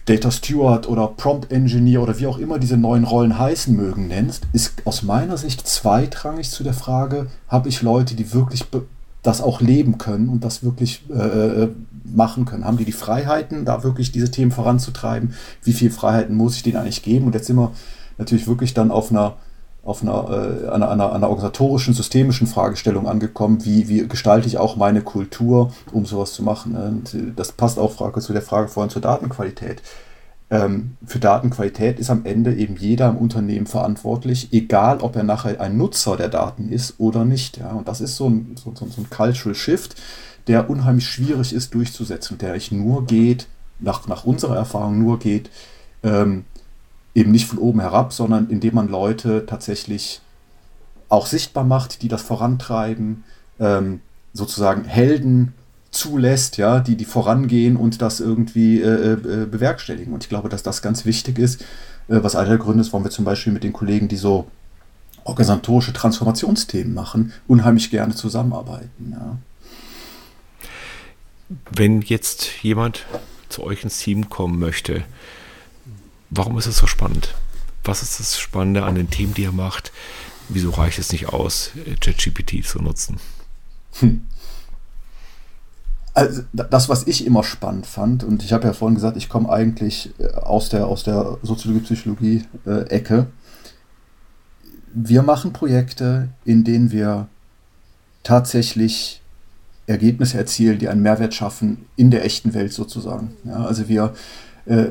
[0.06, 4.44] Data Steward oder Prompt Engineer oder wie auch immer diese neuen Rollen heißen mögen nennst,
[4.54, 8.66] ist aus meiner Sicht zweitrangig zu der Frage, habe ich Leute, die wirklich
[9.26, 11.70] das auch leben können und das wirklich äh, äh,
[12.04, 12.66] machen können.
[12.66, 15.34] Haben die die Freiheiten, da wirklich diese Themen voranzutreiben?
[15.64, 17.26] Wie viel Freiheiten muss ich denen eigentlich geben?
[17.26, 17.72] Und jetzt sind wir
[18.18, 19.38] natürlich wirklich dann auf einer
[19.84, 24.78] auf einer, äh, einer, einer, einer organisatorischen, systemischen Fragestellung angekommen, wie, wie gestalte ich auch
[24.78, 26.76] meine Kultur, um sowas zu machen.
[26.76, 29.84] Und das passt auch Frage, zu der Frage vorhin zur Datenqualität
[30.50, 35.60] ähm, für Datenqualität ist am Ende eben jeder im Unternehmen verantwortlich, egal ob er nachher
[35.60, 37.58] ein Nutzer der Daten ist oder nicht.
[37.58, 37.72] Ja?
[37.72, 39.96] Und das ist so ein, so, so, ein Cultural Shift,
[40.48, 43.48] der unheimlich schwierig ist durchzusetzen, der ich nur geht,
[43.80, 45.50] nach, nach unserer Erfahrung nur geht,
[46.04, 46.46] ähm,
[47.16, 50.22] eben nicht von oben herab, sondern indem man Leute tatsächlich
[51.10, 53.24] auch sichtbar macht, die das vorantreiben,
[53.60, 54.02] ähm,
[54.34, 55.54] sozusagen Helden
[55.96, 60.14] zulässt, ja, die, die vorangehen und das irgendwie äh, äh, bewerkstelligen.
[60.14, 61.62] Und ich glaube, dass das ganz wichtig ist,
[62.08, 64.48] äh, was einer der Gründe ist, warum wir zum Beispiel mit den Kollegen, die so
[65.24, 69.12] organisatorische Transformationsthemen machen, unheimlich gerne zusammenarbeiten.
[69.12, 69.38] Ja.
[71.72, 73.06] Wenn jetzt jemand
[73.50, 75.04] zu euch ins Team kommen möchte,
[76.30, 77.34] warum ist es so spannend?
[77.84, 79.92] Was ist das Spannende an den Themen, die ihr macht?
[80.50, 83.18] Wieso reicht es nicht aus, ChatGPT zu nutzen?
[84.00, 84.26] Hm.
[86.16, 89.50] Also das, was ich immer spannend fand, und ich habe ja vorhin gesagt, ich komme
[89.50, 93.18] eigentlich äh, aus der, aus der Soziologie-Psychologie-Ecke.
[93.18, 93.26] Äh,
[94.94, 97.28] wir machen Projekte, in denen wir
[98.24, 99.22] tatsächlich
[99.88, 103.36] Ergebnisse erzielen, die einen Mehrwert schaffen in der echten Welt sozusagen.
[103.44, 104.14] Ja, also wir
[104.66, 104.86] äh,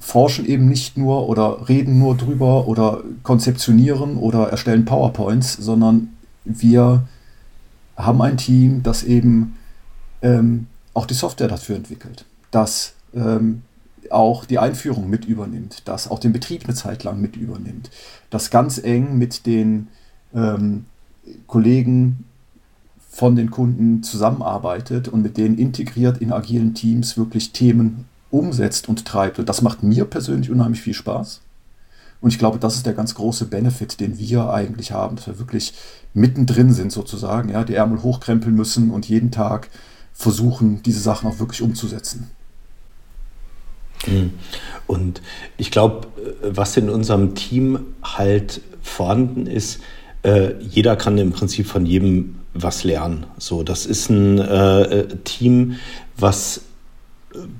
[0.00, 6.08] forschen eben nicht nur oder reden nur drüber oder konzeptionieren oder erstellen PowerPoints, sondern
[6.44, 7.06] wir
[7.96, 9.54] haben ein Team, das eben
[10.24, 13.62] ähm, auch die Software dafür entwickelt, das ähm,
[14.10, 17.90] auch die Einführung mit übernimmt, das auch den Betrieb eine Zeit lang mit übernimmt,
[18.30, 19.88] das ganz eng mit den
[20.34, 20.86] ähm,
[21.46, 22.24] Kollegen
[23.10, 29.04] von den Kunden zusammenarbeitet und mit denen integriert in agilen Teams wirklich Themen umsetzt und
[29.04, 29.38] treibt.
[29.38, 31.40] Und das macht mir persönlich unheimlich viel Spaß.
[32.20, 35.38] Und ich glaube, das ist der ganz große Benefit, den wir eigentlich haben, dass wir
[35.38, 35.74] wirklich
[36.14, 39.68] mittendrin sind sozusagen, ja, die Ärmel hochkrempeln müssen und jeden Tag
[40.14, 42.30] versuchen, diese Sachen auch wirklich umzusetzen.
[44.06, 44.30] Mhm.
[44.86, 45.20] Und
[45.58, 46.08] ich glaube,
[46.42, 49.80] was in unserem Team halt vorhanden ist,
[50.22, 53.26] äh, jeder kann im Prinzip von jedem was lernen.
[53.38, 55.76] So, das ist ein äh, Team,
[56.16, 56.62] was,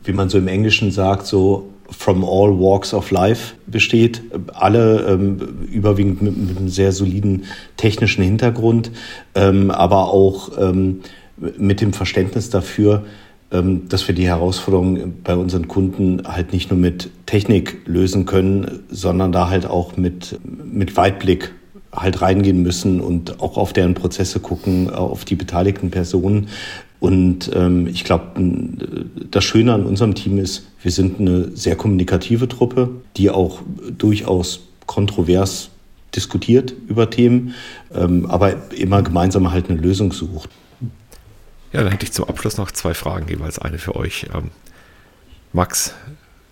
[0.05, 4.23] wie man so im Englischen sagt, so from all walks of life besteht.
[4.53, 7.45] Alle ähm, überwiegend mit, mit, einem sehr soliden
[7.77, 8.91] technischen Hintergrund,
[9.35, 11.01] ähm, aber auch ähm,
[11.37, 13.05] mit dem Verständnis dafür,
[13.51, 18.81] ähm, dass wir die Herausforderungen bei unseren Kunden halt nicht nur mit Technik lösen können,
[18.91, 21.53] sondern da halt auch mit, mit Weitblick
[21.93, 26.49] halt reingehen müssen und auch auf deren Prozesse gucken, auf die beteiligten Personen.
[27.01, 28.25] Und ähm, ich glaube,
[29.31, 33.61] das Schöne an unserem Team ist, wir sind eine sehr kommunikative Truppe, die auch
[33.97, 35.71] durchaus kontrovers
[36.17, 37.55] diskutiert über Themen,
[37.95, 40.49] ähm, aber immer gemeinsam halt eine Lösung sucht.
[41.75, 44.29] Ja, dann hätte ich zum Abschluss noch zwei Fragen, jeweils eine für euch.
[44.33, 44.53] Ähm,
[45.53, 45.93] Max,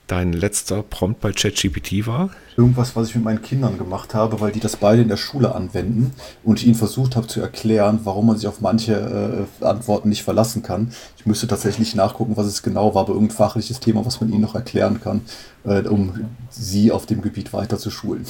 [0.08, 2.30] dein letzter Prompt bei ChatGPT war?
[2.56, 5.54] Irgendwas, was ich mit meinen Kindern gemacht habe, weil die das beide in der Schule
[5.54, 6.12] anwenden
[6.42, 10.24] und ich ihnen versucht habe zu erklären, warum man sich auf manche äh, Antworten nicht
[10.24, 10.92] verlassen kann.
[11.16, 14.40] Ich müsste tatsächlich nachgucken, was es genau war, aber irgendein fachliches Thema, was man ihnen
[14.40, 15.20] noch erklären kann,
[15.62, 18.26] äh, um sie auf dem Gebiet weiter zu schulen.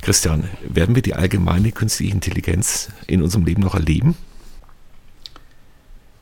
[0.00, 4.14] Christian, werden wir die allgemeine künstliche Intelligenz in unserem Leben noch erleben?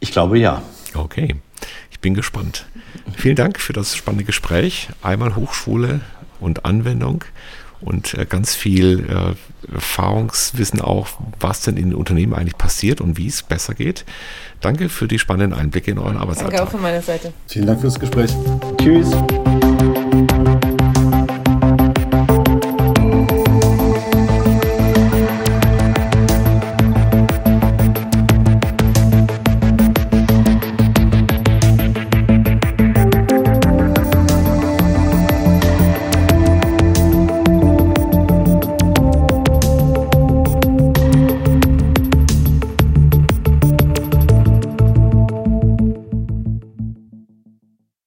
[0.02, 0.62] Ich glaube ja.
[0.94, 1.36] Okay,
[1.92, 2.66] ich bin gespannt.
[3.16, 4.88] Vielen Dank für das spannende Gespräch.
[5.00, 6.00] Einmal Hochschule
[6.40, 7.24] und Anwendung
[7.80, 11.06] und äh, ganz viel äh, Erfahrungswissen auch,
[11.38, 14.04] was denn in den Unternehmen eigentlich passiert und wie es besser geht.
[14.60, 16.50] Danke für die spannenden Einblicke in euren Arbeitsalltag.
[16.50, 17.32] Danke auch von meiner Seite.
[17.46, 18.32] Vielen Dank fürs Gespräch.
[18.78, 19.12] Tschüss.